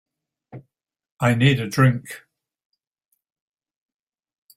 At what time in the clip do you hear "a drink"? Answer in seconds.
1.59-2.23